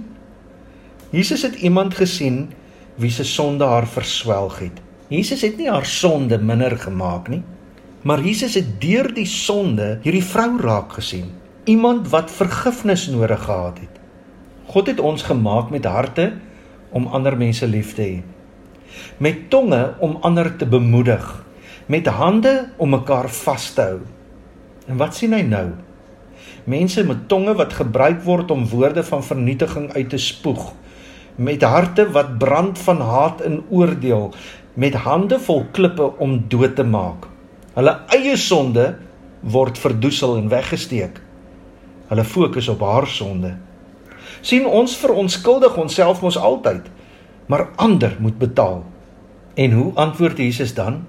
Jesus 1.12 1.44
het 1.44 1.56
iemand 1.64 1.96
gesien 1.96 2.48
wie 2.98 3.12
se 3.12 3.24
sonde 3.28 3.68
haar 3.68 3.88
verswelg 3.88 4.60
het. 4.60 4.80
Jesus 5.12 5.44
het 5.46 5.58
nie 5.60 5.70
haar 5.72 5.86
sonde 5.86 6.40
minder 6.40 6.78
gemaak 6.80 7.30
nie. 7.32 7.44
Maar 8.08 8.22
Jesus 8.24 8.54
het 8.56 8.68
deur 8.80 9.10
die 9.12 9.28
sonde 9.28 9.98
hierdie 10.00 10.24
vrou 10.24 10.54
raak 10.62 10.94
gesien, 10.96 11.26
iemand 11.68 12.06
wat 12.14 12.32
vergifnis 12.32 13.10
nodig 13.12 13.42
gehad 13.44 13.82
het. 13.84 13.98
God 14.72 14.88
het 14.88 15.02
ons 15.04 15.26
gemaak 15.28 15.74
met 15.74 15.90
harte 15.92 16.30
om 16.96 17.10
ander 17.12 17.36
mense 17.36 17.68
lief 17.68 17.92
te 17.98 18.06
hê. 18.06 18.16
Met 19.20 19.50
tonge 19.52 19.82
om 20.00 20.16
ander 20.24 20.54
te 20.56 20.70
bemoedig, 20.72 21.26
met 21.92 22.08
hande 22.08 22.56
om 22.78 22.96
mekaar 22.96 23.28
vas 23.44 23.70
te 23.76 23.90
hou. 23.90 24.00
En 24.88 25.04
wat 25.04 25.20
sien 25.20 25.36
hy 25.36 25.44
nou? 25.44 25.68
Mense 26.64 27.04
met 27.04 27.28
tonge 27.28 27.60
wat 27.60 27.76
gebruik 27.76 28.24
word 28.24 28.56
om 28.56 28.68
woorde 28.72 29.04
van 29.04 29.24
vernietiging 29.36 29.92
uit 29.92 30.14
te 30.16 30.26
spoeg, 30.32 30.70
met 31.36 31.64
harte 31.64 32.08
wat 32.16 32.38
brand 32.40 32.80
van 32.88 33.04
haat 33.04 33.44
en 33.44 33.66
oordeel, 33.68 34.30
met 34.80 34.96
hande 34.96 35.44
vol 35.44 35.66
klippe 35.76 36.14
om 36.24 36.46
dood 36.48 36.80
te 36.80 36.88
maak. 36.88 37.36
Hulle 37.78 37.94
eie 38.10 38.34
sonde 38.42 38.96
word 39.54 39.78
verdoesel 39.78 40.40
en 40.40 40.48
weggesteek. 40.50 41.20
Hulle 42.10 42.24
fokus 42.26 42.70
op 42.74 42.82
haar 42.82 43.06
sonde. 43.08 43.54
sien 44.42 44.66
ons 44.66 44.94
verontskuldig 44.98 45.76
onsself 45.78 46.22
mos 46.22 46.38
altyd, 46.38 46.86
maar 47.46 47.68
ander 47.76 48.16
moet 48.20 48.38
betaal. 48.38 48.84
En 49.56 49.72
hoe 49.72 49.92
antwoord 49.96 50.38
Jesus 50.38 50.74
dan? 50.74 51.04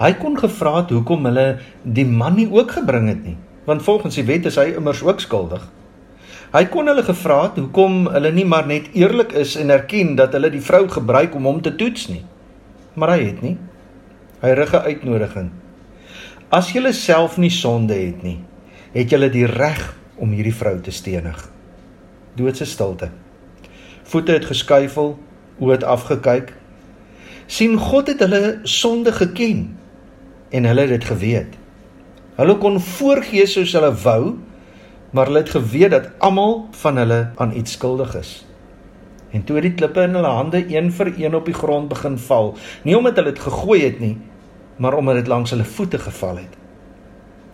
Hy 0.00 0.12
kon 0.20 0.36
gevra 0.38 0.74
het 0.80 0.90
hoekom 0.90 1.24
hulle 1.28 1.46
die 1.82 2.06
man 2.08 2.36
nie 2.36 2.48
ook 2.50 2.72
gebring 2.76 3.08
het 3.08 3.24
nie, 3.24 3.36
want 3.64 3.84
volgens 3.84 4.16
die 4.18 4.26
wet 4.28 4.48
is 4.48 4.56
hy 4.60 4.72
immers 4.76 5.02
ook 5.04 5.20
skuldig. 5.20 5.64
Hy 6.52 6.64
kon 6.72 6.88
hulle 6.88 7.04
gevra 7.04 7.42
het 7.46 7.60
hoekom 7.60 8.06
hulle 8.12 8.32
nie 8.32 8.48
maar 8.48 8.66
net 8.68 8.92
eerlik 8.92 9.32
is 9.32 9.56
en 9.56 9.72
erken 9.72 10.16
dat 10.20 10.36
hulle 10.36 10.52
die 10.52 10.64
vrou 10.64 10.84
gebruik 10.88 11.36
om 11.36 11.48
hom 11.48 11.64
te 11.64 11.72
toets 11.76 12.08
nie. 12.12 12.24
Maar 12.94 13.16
hy 13.16 13.20
het 13.24 13.42
nie. 13.44 13.56
Hy 14.42 14.56
rig 14.58 14.72
'n 14.74 14.84
uitnodiging. 14.84 15.50
As 16.52 16.68
julle 16.74 16.90
self 16.92 17.38
nie 17.40 17.48
sonde 17.48 17.96
het 17.96 18.18
nie, 18.20 18.36
het 18.92 19.08
julle 19.08 19.30
die 19.32 19.46
reg 19.48 19.86
om 20.20 20.34
hierdie 20.36 20.52
vrou 20.52 20.74
te 20.84 20.92
stenig. 20.92 21.38
Doodse 22.36 22.66
stilte. 22.68 23.06
Voete 24.12 24.34
het 24.34 24.44
geskuifel, 24.50 25.14
oë 25.56 25.78
het 25.78 25.86
afgekyk. 25.88 26.50
sien 27.46 27.78
God 27.80 28.10
het 28.12 28.20
hulle 28.20 28.60
sonde 28.68 29.12
geken 29.12 29.62
en 30.52 30.68
hulle 30.68 30.84
het 30.84 30.92
dit 30.92 31.04
geweet. 31.04 31.56
Hulle 32.36 32.56
kon 32.60 32.76
voorgee 32.80 33.46
soos 33.46 33.72
hulle 33.72 33.94
wou, 34.04 34.36
maar 35.10 35.26
hulle 35.32 35.40
het 35.40 35.54
geweet 35.56 35.90
dat 35.90 36.10
almal 36.18 36.66
van 36.82 37.00
hulle 37.00 37.30
aan 37.36 37.56
iets 37.56 37.72
skuldig 37.72 38.12
is. 38.20 38.44
En 39.32 39.44
toe 39.44 39.56
het 39.56 39.70
die 39.70 39.74
klippe 39.74 40.04
in 40.04 40.20
hulle 40.20 40.36
hande 40.36 40.60
een 40.68 40.92
vir 40.92 41.12
een 41.16 41.34
op 41.34 41.48
die 41.48 41.56
grond 41.56 41.88
begin 41.88 42.18
val, 42.18 42.54
nie 42.84 42.96
omdat 42.96 43.16
hulle 43.16 43.32
dit 43.32 43.42
gegooi 43.48 43.80
het 43.84 44.00
nie, 44.04 44.16
maar 44.76 44.94
omdat 44.94 45.14
dit 45.14 45.26
langs 45.26 45.50
hulle 45.50 45.64
voete 45.64 45.98
geval 45.98 46.36
het. 46.36 46.56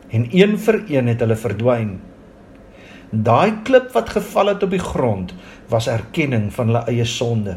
En 0.09 0.29
een 0.31 0.59
vir 0.59 0.83
een 0.89 1.07
het 1.07 1.21
hulle 1.21 1.37
verdwyn. 1.37 1.99
Daai 3.11 3.63
klip 3.65 3.93
wat 3.93 4.11
geval 4.11 4.53
het 4.53 4.63
op 4.63 4.71
die 4.71 4.85
grond 4.85 5.35
was 5.69 5.89
erkenning 5.89 6.53
van 6.53 6.73
hulle 6.73 6.85
eie 6.87 7.05
sonde. 7.05 7.57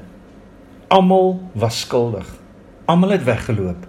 Almal 0.87 1.39
was 1.53 1.79
skuldig. 1.79 2.27
Almal 2.85 3.17
het 3.17 3.23
weggeloop 3.23 3.87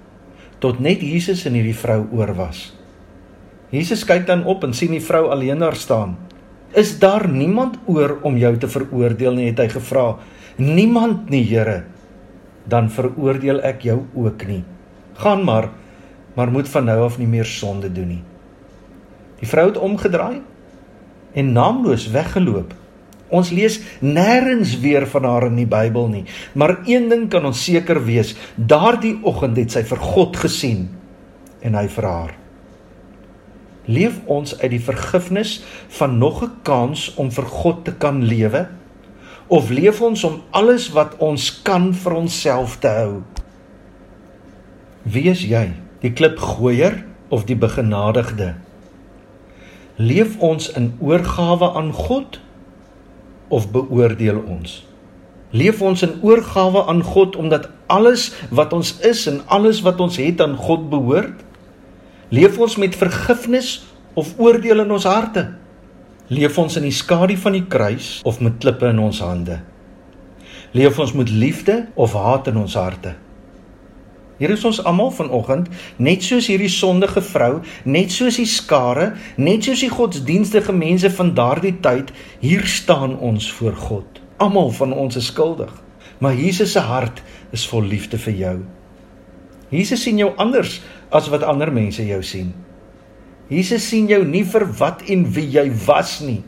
tot 0.63 0.79
net 0.79 1.03
Jesus 1.03 1.43
en 1.49 1.57
hierdie 1.59 1.77
vrou 1.77 2.05
oor 2.15 2.31
was. 2.39 2.71
Jesus 3.75 4.05
kyk 4.07 4.29
dan 4.29 4.45
op 4.47 4.63
en 4.63 4.75
sien 4.77 4.93
die 4.95 5.03
vrou 5.03 5.25
alleen 5.35 5.59
daar 5.59 5.77
staan. 5.77 6.15
Is 6.79 6.95
daar 7.03 7.27
niemand 7.29 7.81
oor 7.91 8.19
om 8.23 8.39
jou 8.39 8.53
te 8.57 8.71
veroordeel 8.71 9.35
nie, 9.41 9.49
het 9.51 9.59
hy 9.59 9.69
gevra. 9.73 10.07
Niemand 10.63 11.33
nie, 11.33 11.43
Here. 11.49 11.83
Dan 12.69 12.93
veroordeel 12.95 13.59
ek 13.67 13.83
jou 13.89 14.05
ook 14.15 14.47
nie. 14.47 14.63
Gaan 15.15 15.45
maar, 15.45 15.69
maar 16.35 16.51
moet 16.51 16.69
van 16.69 16.85
nou 16.85 17.03
af 17.05 17.19
nie 17.19 17.27
meer 17.27 17.45
sonde 17.45 17.93
doen 17.93 18.09
nie. 18.09 18.23
Die 19.41 19.49
vrou 19.49 19.67
het 19.69 19.79
omgedraai 19.79 20.41
en 21.33 21.53
naamloos 21.53 22.09
weggeloop. 22.11 22.75
Ons 23.33 23.51
lees 23.51 23.81
nêrens 24.01 24.77
weer 24.81 25.07
van 25.09 25.25
haar 25.25 25.49
in 25.49 25.57
die 25.57 25.69
Bybel 25.69 26.09
nie, 26.13 26.25
maar 26.53 26.79
een 26.85 27.09
ding 27.09 27.29
kan 27.33 27.45
ons 27.49 27.65
seker 27.65 28.05
wees, 28.05 28.35
daardie 28.57 29.17
oggend 29.23 29.57
het 29.57 29.73
sy 29.73 29.85
vir 29.89 30.05
God 30.13 30.37
gesien 30.37 30.91
en 31.65 31.75
hy 31.79 31.89
vir 31.89 32.09
haar 32.11 32.37
Leef 33.91 34.21
ons 34.31 34.55
uit 34.61 34.71
die 34.77 34.83
vergifnis 34.83 35.63
van 35.99 36.19
nog 36.19 36.43
'n 36.43 36.63
kans 36.63 37.15
om 37.15 37.31
vir 37.31 37.45
God 37.45 37.85
te 37.85 37.93
kan 37.93 38.23
lewe? 38.23 38.69
Of 39.47 39.71
leef 39.71 40.01
ons 40.01 40.25
om 40.25 40.43
alles 40.51 40.89
wat 40.89 41.17
ons 41.17 41.63
kan 41.63 41.95
vir 41.95 42.13
onsself 42.13 42.79
te 42.79 42.89
hou? 42.89 43.23
Wie 45.03 45.27
is 45.27 45.43
jy? 45.43 45.73
Die 46.03 46.13
klipgooier 46.15 47.03
of 47.29 47.47
die 47.49 47.57
begenadigde? 47.59 48.55
Leef 49.99 50.39
ons 50.39 50.71
in 50.79 50.93
oorgawe 51.03 51.73
aan 51.79 51.91
God 51.93 52.39
of 53.49 53.71
beoordeel 53.75 54.39
ons? 54.47 54.83
Leef 55.51 55.83
ons 55.83 56.03
in 56.07 56.15
oorgawe 56.25 56.87
aan 56.89 57.03
God 57.05 57.37
omdat 57.37 57.69
alles 57.93 58.31
wat 58.51 58.73
ons 58.73 58.95
is 59.05 59.27
en 59.29 59.43
alles 59.53 59.83
wat 59.85 60.01
ons 60.01 60.17
het 60.17 60.41
aan 60.41 60.55
God 60.57 60.87
behoort? 60.91 61.43
Leef 62.33 62.57
ons 62.59 62.79
met 62.81 62.97
vergifnis 62.97 63.83
of 64.15 64.33
oordeel 64.39 64.87
in 64.87 64.95
ons 64.95 65.05
harte? 65.05 65.51
Leef 66.33 66.57
ons 66.59 66.79
in 66.79 66.87
die 66.87 66.95
skadu 66.95 67.37
van 67.37 67.59
die 67.59 67.67
kruis 67.69 68.21
of 68.25 68.41
met 68.41 68.63
klippe 68.63 68.89
in 68.89 69.03
ons 69.03 69.21
hande? 69.21 69.59
Leef 70.73 70.97
ons 71.03 71.13
met 71.13 71.29
liefde 71.29 71.83
of 72.01 72.15
haat 72.17 72.49
in 72.49 72.63
ons 72.63 72.79
harte? 72.79 73.13
Hier 74.41 74.51
is 74.51 74.65
ons 74.65 74.81
almal 74.89 75.11
vanoggend, 75.15 75.69
net 75.97 76.25
soos 76.25 76.49
hierdie 76.51 76.71
sondige 76.73 77.21
vrou, 77.25 77.61
net 77.85 78.11
soos 78.15 78.39
die 78.41 78.49
skare, 78.49 79.13
net 79.37 79.69
soos 79.69 79.83
die 79.85 79.93
godsdienstige 79.93 80.73
mense 80.73 81.11
van 81.13 81.35
daardie 81.37 81.75
tyd, 81.85 82.11
hier 82.41 82.65
staan 82.67 83.19
ons 83.19 83.51
voor 83.59 83.77
God. 83.77 84.23
Almal 84.43 84.73
van 84.79 84.95
ons 84.97 85.19
is 85.21 85.29
skuldig, 85.31 85.71
maar 86.19 86.35
Jesus 86.35 86.73
se 86.73 86.83
hart 86.83 87.23
is 87.53 87.67
vol 87.69 87.85
liefde 87.87 88.19
vir 88.19 88.39
jou. 88.39 88.57
Jesus 89.73 90.03
sien 90.05 90.19
jou 90.21 90.33
anders 90.41 90.81
as 91.13 91.29
wat 91.33 91.45
ander 91.49 91.73
mense 91.73 92.05
jou 92.05 92.21
sien. 92.25 92.51
Jesus 93.53 93.85
sien 93.89 94.09
jou 94.09 94.23
nie 94.25 94.45
vir 94.49 94.65
wat 94.81 95.05
en 95.13 95.27
wie 95.35 95.49
jy 95.53 95.67
was 95.87 96.19
nie. 96.25 96.41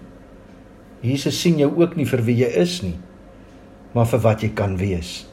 Jesus 1.05 1.37
sien 1.41 1.59
jou 1.61 1.69
ook 1.83 1.99
nie 2.01 2.09
vir 2.09 2.25
wie 2.25 2.39
jy 2.41 2.51
is 2.65 2.79
nie, 2.85 2.97
maar 3.93 4.09
vir 4.09 4.23
wat 4.25 4.45
jy 4.45 4.53
kan 4.57 4.79
wees. 4.81 5.25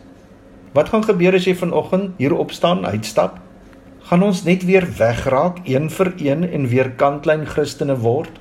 Wat 0.72 0.90
gaan 0.90 1.04
gebeur 1.04 1.36
as 1.36 1.46
jy 1.48 1.56
vanoggend 1.60 2.16
hier 2.22 2.32
opstaan, 2.32 2.86
uitstap? 2.88 3.42
Gaan 4.08 4.24
ons 4.24 4.44
net 4.48 4.64
weer 4.64 4.86
wegraak 4.98 5.60
een 5.68 5.90
vir 5.92 6.14
een 6.16 6.46
en 6.48 6.68
weer 6.72 6.94
kantlyn 6.96 7.44
Christene 7.46 7.98
word? 8.00 8.32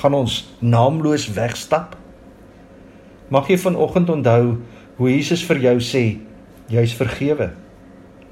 Gaan 0.00 0.16
ons 0.16 0.38
naamloos 0.64 1.28
wegstap? 1.36 1.98
Mag 3.28 3.50
jy 3.52 3.58
vanoggend 3.60 4.08
onthou 4.08 4.56
hoe 4.96 5.10
Jesus 5.10 5.42
vir 5.44 5.60
jou 5.60 5.74
sê, 5.84 6.04
jy's 6.72 6.94
vergewe. 6.96 7.50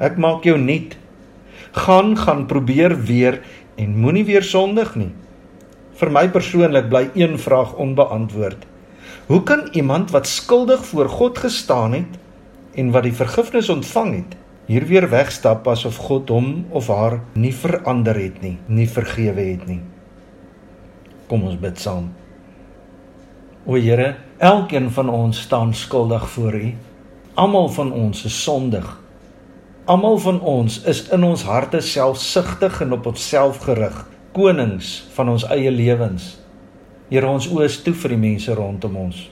Ek 0.00 0.16
maak 0.16 0.48
jou 0.48 0.56
nuut 0.56 0.96
gaan 1.76 2.14
gaan 2.16 2.46
probeer 2.48 2.94
weer 2.96 3.42
en 3.76 3.98
moenie 4.00 4.24
weer 4.24 4.42
sondig 4.46 4.94
nie. 4.96 5.10
Vir 6.00 6.10
my 6.14 6.24
persoonlik 6.32 6.88
bly 6.88 7.04
een 7.18 7.36
vraag 7.38 7.74
onbeantwoord. 7.76 8.64
Hoe 9.28 9.42
kan 9.44 9.68
iemand 9.76 10.14
wat 10.16 10.26
skuldig 10.26 10.84
voor 10.86 11.08
God 11.08 11.38
gestaan 11.44 11.92
het 11.92 12.16
en 12.78 12.92
wat 12.94 13.08
die 13.08 13.16
vergifnis 13.16 13.68
ontvang 13.72 14.12
het, 14.14 14.36
hier 14.68 14.84
weer 14.86 15.08
wegstap 15.10 15.66
asof 15.68 15.96
God 16.06 16.30
hom 16.30 16.48
of 16.76 16.90
haar 16.92 17.18
nie 17.34 17.54
verander 17.56 18.18
het 18.20 18.42
nie, 18.44 18.56
nie 18.66 18.86
vergewe 18.88 19.44
het 19.50 19.64
nie? 19.66 19.80
Kom 21.28 21.44
ons 21.48 21.58
bid 21.60 21.80
saam. 21.80 22.10
O 23.68 23.76
Here, 23.76 24.14
elkeen 24.38 24.90
van 24.94 25.10
ons 25.12 25.40
staan 25.44 25.74
skuldig 25.74 26.28
voor 26.30 26.54
U. 26.54 26.68
Almal 27.34 27.68
van 27.68 27.92
ons 27.92 28.24
is 28.24 28.42
sondig. 28.42 28.86
Almal 29.84 30.18
van 30.18 30.40
ons 30.40 30.82
is 30.84 31.02
in 31.12 31.24
ons 31.24 31.42
harte 31.48 31.80
selfsugtig 31.80 32.80
en 32.84 32.92
op 32.96 33.06
onsself 33.08 33.62
gerig, 33.64 33.96
konings 34.36 34.92
van 35.16 35.32
ons 35.32 35.48
eie 35.48 35.70
lewens. 35.72 36.36
Here, 37.08 37.26
ons 37.26 37.48
oë 37.48 37.64
is 37.68 37.80
toe 37.82 37.96
vir 37.96 38.16
die 38.16 38.22
mense 38.24 38.54
rondom 38.54 38.96
ons. 39.00 39.26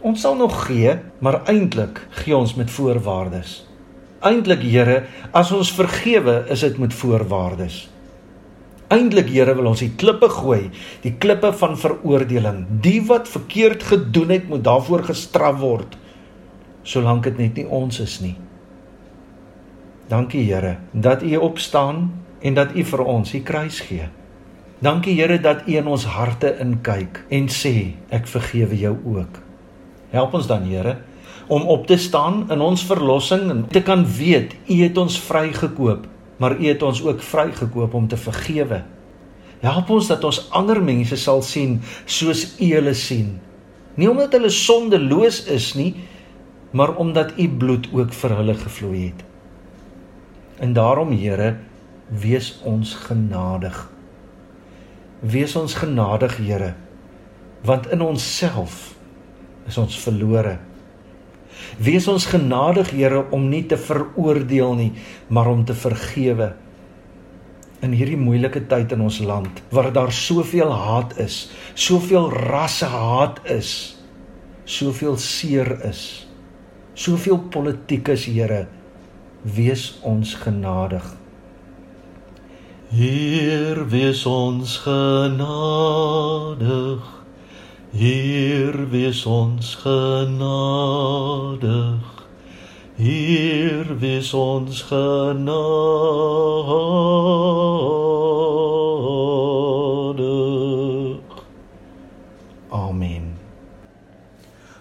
Ons 0.00 0.22
sal 0.24 0.38
nog 0.40 0.54
gee, 0.64 0.94
maar 1.20 1.42
eintlik 1.44 1.98
gee 2.22 2.32
ons 2.36 2.54
met 2.56 2.70
voorwaardes. 2.72 3.66
Eintlik, 4.24 4.62
Here, 4.64 5.02
as 5.36 5.50
ons 5.52 5.72
vergewe, 5.76 6.46
is 6.48 6.62
dit 6.64 6.78
met 6.80 6.94
voorwaardes. 6.96 7.82
Eintlik, 8.88 9.28
Here, 9.28 9.52
wil 9.58 9.68
ons 9.68 9.82
die 9.84 9.92
klippe 10.00 10.30
gooi, 10.32 10.70
die 11.04 11.12
klippe 11.20 11.50
van 11.52 11.76
veroordeling. 11.76 12.62
Die 12.80 13.02
wat 13.08 13.28
verkeerd 13.28 13.84
gedoen 13.90 14.32
het, 14.32 14.48
moet 14.48 14.64
daarvoor 14.64 15.04
gestraf 15.10 15.60
word, 15.60 15.98
solank 16.82 17.28
dit 17.28 17.36
net 17.44 17.60
nie 17.60 17.66
ons 17.68 18.00
is 18.00 18.16
nie. 18.24 18.38
Dankie 20.08 20.46
Here 20.48 20.78
dat 20.92 21.20
U 21.22 21.36
opstaan 21.44 22.08
en 22.40 22.56
dat 22.56 22.72
U 22.72 22.86
vir 22.88 23.04
ons 23.04 23.36
die 23.36 23.42
kruis 23.44 23.84
gee. 23.84 24.08
Dankie 24.80 25.14
Here 25.20 25.36
dat 25.38 25.68
U 25.68 25.76
in 25.76 25.92
ons 25.92 26.08
harte 26.16 26.56
inkyk 26.64 27.22
en 27.28 27.52
sê 27.52 27.92
ek 28.08 28.26
vergewe 28.32 28.80
jou 28.80 28.96
ook. 29.04 29.44
Help 30.10 30.34
ons 30.34 30.46
dan 30.50 30.66
Here 30.66 30.98
om 31.50 31.66
op 31.66 31.86
te 31.86 31.96
staan 31.98 32.44
in 32.50 32.60
ons 32.62 32.82
verlossing 32.86 33.48
en 33.50 33.64
te 33.70 33.82
kan 33.82 34.04
weet 34.06 34.54
U 34.70 34.76
het 34.82 34.98
ons 34.98 35.18
vrygekoop, 35.26 36.06
maar 36.38 36.54
U 36.54 36.66
het 36.66 36.82
ons 36.82 37.02
ook 37.02 37.22
vrygekoop 37.22 37.94
om 37.94 38.06
te 38.08 38.16
vergewe. 38.16 38.84
Help 39.60 39.90
ons 39.90 40.06
dat 40.08 40.24
ons 40.24 40.44
ander 40.56 40.78
mense 40.82 41.16
sal 41.18 41.42
sien 41.42 41.80
soos 42.06 42.44
U 42.58 42.68
hulle 42.70 42.94
sien. 42.94 43.40
Nie 43.98 44.10
omdat 44.10 44.36
hulle 44.38 44.52
sondeloos 44.54 45.42
is 45.50 45.72
nie, 45.74 45.94
maar 46.70 46.94
omdat 47.02 47.34
U 47.38 47.48
bloed 47.48 47.90
ook 47.92 48.14
vir 48.14 48.36
hulle 48.38 48.54
gevloei 48.54 49.02
het. 49.08 49.26
En 50.62 50.72
daarom 50.76 51.10
Here, 51.18 51.56
wees 52.08 52.52
ons 52.62 52.94
genadig. 52.94 53.82
Wees 55.20 55.56
ons 55.56 55.74
genadig, 55.74 56.38
Here, 56.38 56.74
want 57.66 57.90
in 57.90 58.00
onsself 58.06 58.99
is 59.70 59.78
ons 59.80 59.96
verlore. 60.02 60.58
Wees 61.80 62.08
ons 62.10 62.26
genadig, 62.30 62.90
Here, 62.96 63.22
om 63.34 63.48
nie 63.50 63.64
te 63.68 63.78
veroordeel 63.78 64.74
nie, 64.78 64.92
maar 65.28 65.48
om 65.50 65.64
te 65.64 65.74
vergewe. 65.76 66.52
In 67.80 67.92
hierdie 67.96 68.18
moeilike 68.20 68.66
tyd 68.68 68.92
in 68.92 69.00
ons 69.06 69.20
land 69.24 69.62
waar 69.72 69.92
daar 69.94 70.12
soveel 70.12 70.72
haat 70.72 71.16
is, 71.22 71.50
soveel 71.74 72.28
rassehaat 72.50 73.40
is, 73.48 73.96
soveel 74.68 75.16
seer 75.16 75.80
is, 75.88 76.26
soveel 76.94 77.38
politiek 77.52 78.08
is, 78.12 78.26
Here, 78.28 78.66
wees 79.42 79.98
ons 80.04 80.34
genadig. 80.42 81.16
Heer, 82.90 83.86
wees 83.88 84.26
ons 84.26 84.76
genadig. 84.84 86.20
Heer, 87.90 88.86
wees 88.86 89.26
ons 89.26 89.74
genadig. 89.82 90.38
Heer, 92.94 93.98
wees 93.98 94.30
ons 94.30 94.86
genadig. 94.86 95.58
Amen. 102.70 103.34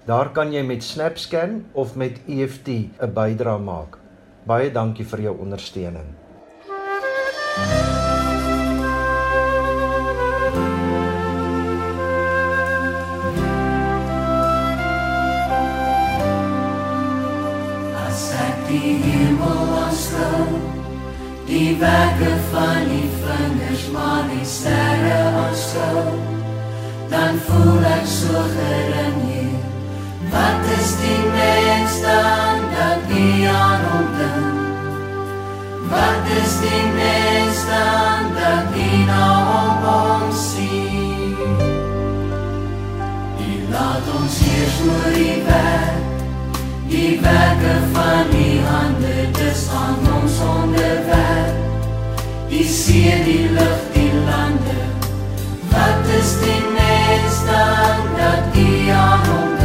Daar 0.05 0.29
kan 0.33 0.53
jy 0.53 0.63
met 0.63 0.85
SnapScan 0.85 1.65
of 1.73 1.97
met 1.97 2.21
EFT 2.29 2.69
'n 2.69 3.13
bydrae 3.15 3.59
maak. 3.59 4.06
Baie 4.47 4.69
dankie 4.71 5.03
vir 5.11 5.25
jou 5.25 5.33
ondersteuning. 5.43 6.07
As 18.05 18.23
ek 18.45 18.63
die 18.69 18.95
hemel 19.03 19.75
aanskou, 19.81 20.47
die 21.51 21.75
werke 21.83 22.33
van 22.55 22.87
die 22.87 23.05
vingers, 23.19 23.89
maar 23.99 24.31
die 24.31 24.47
sterre 24.47 25.23
aanskou, 25.43 26.07
dan 27.11 27.43
voel 27.51 27.95
ek 27.99 28.13
so 28.15 28.51
gering 28.55 29.25
hier. 29.27 29.66
Wat 30.37 30.79
is 30.79 30.91
die 31.01 31.23
mens 31.33 32.01
dan 32.01 32.59
dat 32.77 33.01
nie 33.09 33.49
aan 33.49 33.81
hom 33.91 34.09
dink? 34.19 34.57
Wat 35.93 36.25
is 36.43 36.53
die 36.65 36.85
mens 36.97 37.61
dan 37.71 38.23
dat 38.37 38.75
nie 38.75 39.05
na 39.09 39.29
hom 39.49 39.87
omsien? 39.93 41.57
Die 43.39 43.61
laat 43.73 44.13
ons 44.19 44.37
heers 44.45 44.77
oor 44.91 45.09
die 45.17 45.41
werk, 45.49 46.05
die 46.93 47.17
werke 47.25 47.75
van 47.97 48.29
die 48.37 48.61
hande, 48.69 49.17
dis 49.41 49.67
aan 49.73 50.05
ons 50.21 50.39
onderwerp. 50.53 51.59
Die 52.53 52.69
see, 52.69 53.17
die 53.25 53.49
lug, 53.57 53.83
die 53.97 54.13
lande, 54.29 54.81
wat 55.73 56.17
is 56.21 56.39
die 56.45 56.63
mens 56.77 57.45
dan 57.49 58.09
dat 58.21 58.51
die 58.53 58.93
aan 58.93 59.31
hom 59.33 59.56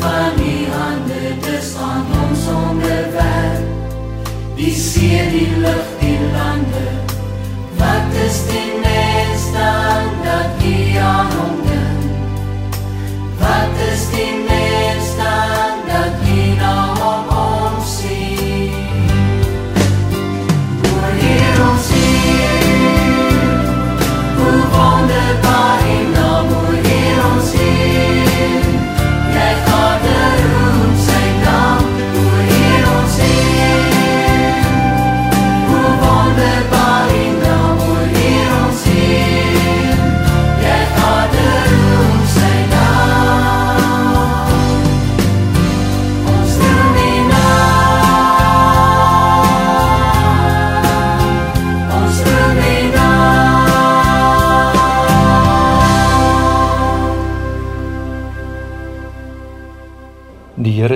van 0.00 0.36
die 0.36 0.66
hande, 0.70 1.34
dis 1.44 1.74
aan 1.76 2.06
ons 2.22 2.46
onderwerp. 2.48 3.66
Die 4.56 4.74
see, 4.74 5.20
die 5.30 5.56
lug, 5.60 5.86
die 6.00 6.18
lande. 6.32 6.86
Wat 7.80 8.16
is 8.26 8.42
die 8.50 8.72
mens 8.82 9.46
dan 9.52 10.10
dat 10.24 10.64
nie 10.64 11.00
aan 11.00 11.32
hom 11.36 11.56
dink? 11.68 12.04
Wat 13.40 13.84
is 13.92 14.04
die 14.14 14.39